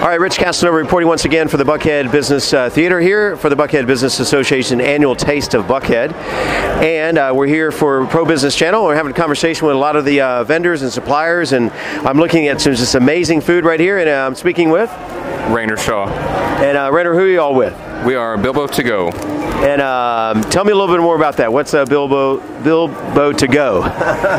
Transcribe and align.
All 0.00 0.08
right, 0.08 0.18
Rich 0.18 0.38
Casanova 0.38 0.78
reporting 0.78 1.08
once 1.08 1.26
again 1.26 1.46
for 1.46 1.58
the 1.58 1.64
Buckhead 1.64 2.10
Business 2.10 2.54
uh, 2.54 2.70
Theater 2.70 3.00
here 3.00 3.36
for 3.36 3.50
the 3.50 3.54
Buckhead 3.54 3.86
Business 3.86 4.18
Association 4.18 4.80
annual 4.80 5.14
Taste 5.14 5.52
of 5.52 5.66
Buckhead. 5.66 6.14
And 6.82 7.18
uh, 7.18 7.34
we're 7.36 7.46
here 7.46 7.70
for 7.70 8.06
Pro 8.06 8.24
Business 8.24 8.56
Channel. 8.56 8.82
We're 8.82 8.94
having 8.94 9.12
a 9.12 9.14
conversation 9.14 9.66
with 9.66 9.76
a 9.76 9.78
lot 9.78 9.96
of 9.96 10.06
the 10.06 10.22
uh, 10.22 10.44
vendors 10.44 10.80
and 10.80 10.90
suppliers, 10.90 11.52
and 11.52 11.70
I'm 11.70 12.16
looking 12.16 12.48
at 12.48 12.62
some 12.62 12.74
just 12.74 12.94
amazing 12.94 13.42
food 13.42 13.66
right 13.66 13.78
here, 13.78 13.98
and 13.98 14.08
uh, 14.08 14.26
I'm 14.26 14.34
speaking 14.34 14.70
with. 14.70 14.90
Rainer 15.50 15.76
Shaw. 15.76 16.08
And 16.08 16.78
uh, 16.78 16.90
Rainer, 16.90 17.12
who 17.12 17.20
are 17.20 17.28
you 17.28 17.40
all 17.42 17.54
with? 17.54 17.74
We 18.04 18.14
are 18.14 18.38
Bilbo 18.38 18.66
to 18.66 18.82
go. 18.82 19.10
And 19.10 19.82
um, 19.82 20.42
tell 20.50 20.64
me 20.64 20.72
a 20.72 20.74
little 20.74 20.94
bit 20.94 21.02
more 21.02 21.16
about 21.16 21.36
that. 21.36 21.52
What's 21.52 21.74
uh, 21.74 21.84
Bilbo 21.84 22.38
Bilbo 22.62 23.32
to 23.32 23.46
go? 23.46 23.82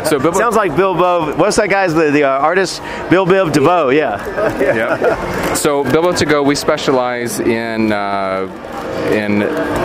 So 0.05 0.17
Bilbo 0.19 0.37
Sounds 0.37 0.55
like 0.55 0.75
Bilbo. 0.75 1.35
What's 1.37 1.57
that 1.57 1.69
guy's 1.69 1.93
the, 1.93 2.09
the 2.09 2.23
uh, 2.23 2.29
artist? 2.29 2.81
Bell 3.11 3.27
Biv 3.27 3.53
DeVoe. 3.53 3.89
Yeah. 3.89 4.17
Yep. 4.59 5.57
So 5.57 5.83
Bilbo 5.83 6.11
to 6.13 6.25
go, 6.25 6.41
we 6.41 6.55
specialize 6.55 7.39
in 7.39 7.91
uh, 7.91 8.47
in 9.11 9.41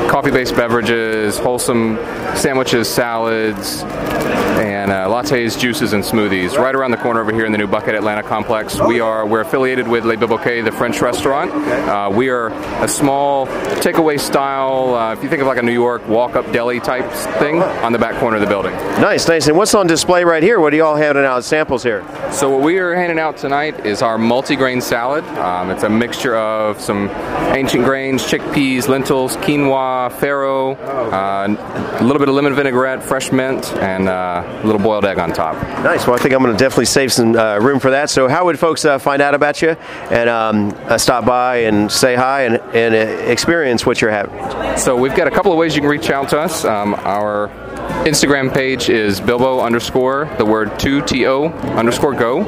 coffee-based 0.08 0.56
beverages, 0.56 1.38
wholesome 1.38 1.97
sandwiches, 2.34 2.88
salads, 2.88 3.83
and 3.83 4.91
uh, 4.91 5.05
lattes, 5.16 5.59
juices, 5.59 5.95
and 5.95 6.05
smoothies. 6.05 6.59
Right 6.59 6.75
around 6.75 6.91
the 6.91 6.97
corner 6.98 7.20
over 7.20 7.33
here 7.33 7.47
in 7.47 7.52
the 7.52 7.59
new 7.59 7.66
Buckhead 7.66 7.95
Atlanta 7.95 8.23
complex, 8.23 8.79
we 8.80 9.01
are 9.01 9.27
we're 9.27 9.41
affiliated 9.41 9.89
with 9.89 10.05
Le 10.05 10.16
Bilboquet, 10.16 10.65
the 10.65 10.73
French 10.73 11.01
restaurant. 11.01 11.51
Uh, 11.52 12.11
we 12.12 12.29
are 12.29 12.48
a 12.83 12.89
small 12.89 13.47
takeaway 13.80 14.20
style. 14.20 14.95
Uh, 14.95 15.12
if 15.15 15.23
you 15.23 15.29
think 15.30 15.41
of 15.41 15.48
like 15.48 15.59
a 15.59 15.62
New 15.62 15.73
York 15.73 16.06
walk-up 16.06 16.52
deli 16.52 16.80
type 16.80 17.11
thing, 17.39 17.62
on 17.62 17.92
the 17.92 17.98
back 17.98 18.19
corner 18.20 18.37
of 18.37 18.42
the 18.42 18.48
building. 18.48 18.73
Nice, 19.01 19.27
nice. 19.29 19.47
And 19.47 19.56
what's 19.56 19.75
on 19.75 19.87
display 19.87 20.25
right 20.25 20.42
here? 20.42 20.61
What 20.61 20.73
are 20.73 20.77
you 20.77 20.84
all 20.84 20.97
handing 20.97 21.25
out 21.25 21.39
as 21.39 21.47
samples 21.47 21.83
here? 21.83 22.05
So 22.30 22.51
what 22.51 22.62
we 22.62 22.78
are 22.78 22.95
handing 22.95 23.19
out 23.19 23.39
tonight 23.39 23.87
is 23.87 24.03
our 24.03 24.19
multi-grain 24.19 24.80
salad. 24.80 25.25
Um, 25.39 25.70
it's 25.70 25.84
a 25.84 25.89
mixture 25.89 26.37
of 26.37 26.80
some 26.80 27.09
ancient 27.56 27.84
grains, 27.84 28.23
chickpeas, 28.23 28.89
lentils, 28.89 29.36
quinoa, 29.39 30.11
farro, 30.11 30.77
uh, 31.12 32.01
a 32.01 32.05
little 32.05 32.19
bit 32.19 32.28
of 32.28 32.34
lemon 32.34 32.55
vinaigrette, 32.55 33.03
fresh 33.03 33.33
mint, 33.33 33.73
and 33.77 34.08
uh, 34.08 34.61
a 34.62 34.67
little 34.67 34.80
boiled 34.80 35.05
egg 35.06 35.18
on 35.18 35.32
top. 35.32 35.54
Nice. 35.82 36.06
Well, 36.06 36.16
I 36.16 36.18
think 36.18 36.34
I'm 36.34 36.42
going 36.42 36.54
to 36.54 36.58
definitely 36.58 36.86
save 36.86 37.12
some 37.12 37.36
uh, 37.36 37.58
room 37.58 37.80
for 37.80 37.90
that. 37.90 38.10
So, 38.10 38.28
how 38.28 38.44
would 38.44 38.58
folks 38.58 38.84
uh, 38.84 38.98
find 38.98 39.22
out 39.22 39.34
about 39.34 39.62
you 39.62 39.70
and 40.10 40.28
um, 40.28 40.74
uh, 40.86 40.98
stop 40.98 41.24
by 41.24 41.58
and 41.58 41.90
say 41.90 42.14
hi 42.14 42.42
and, 42.42 42.56
and 42.74 42.94
uh, 42.94 42.98
experience 43.30 43.86
what 43.86 44.00
you're 44.00 44.10
having? 44.10 44.77
So 44.77 44.96
we've 44.96 45.14
got 45.14 45.27
a 45.27 45.30
couple 45.30 45.52
of 45.52 45.58
ways 45.58 45.74
you 45.74 45.80
can 45.80 45.90
reach 45.90 46.10
out 46.10 46.28
to 46.30 46.38
us. 46.38 46.64
Um, 46.64 46.94
our 46.94 47.48
Instagram 48.04 48.52
page 48.52 48.88
is 48.88 49.20
Bilbo 49.20 49.60
underscore 49.60 50.28
the 50.38 50.44
word 50.44 50.78
two 50.78 51.02
T 51.02 51.27
O 51.27 51.48
underscore 51.77 52.14
go. 52.14 52.44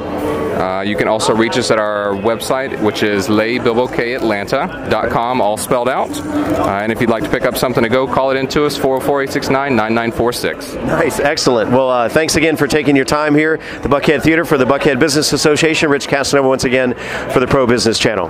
Uh, 0.59 0.81
you 0.81 0.95
can 0.95 1.07
also 1.07 1.33
reach 1.33 1.57
us 1.57 1.71
at 1.71 1.79
our 1.79 2.11
website, 2.11 2.79
which 2.83 3.01
is 3.01 3.27
lebilboquetatlanta.com, 3.27 5.41
all 5.41 5.57
spelled 5.57 5.87
out. 5.87 6.09
Uh, 6.19 6.79
and 6.81 6.91
if 6.91 6.99
you'd 6.99 7.09
like 7.09 7.23
to 7.23 7.29
pick 7.29 7.45
up 7.45 7.57
something 7.57 7.81
to 7.81 7.89
go, 7.89 8.05
call 8.05 8.31
it 8.31 8.37
into 8.37 8.65
us 8.65 8.75
404 8.75 9.23
869 9.23 9.75
9946. 9.75 10.73
Nice, 10.85 11.19
excellent. 11.19 11.71
Well, 11.71 11.89
uh, 11.89 12.09
thanks 12.09 12.35
again 12.35 12.57
for 12.57 12.67
taking 12.67 12.95
your 12.95 13.05
time 13.05 13.35
here, 13.35 13.57
the 13.81 13.89
Buckhead 13.89 14.21
Theater 14.21 14.43
for 14.43 14.57
the 14.57 14.65
Buckhead 14.65 14.99
Business 14.99 15.33
Association. 15.33 15.89
Rich 15.89 16.07
Casanova 16.07 16.47
once 16.47 16.65
again 16.65 16.93
for 17.31 17.39
the 17.39 17.47
Pro 17.47 17.65
Business 17.65 17.97
Channel. 17.97 18.27